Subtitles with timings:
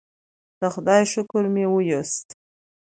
[0.59, 2.27] د خدای شکر مې وویست.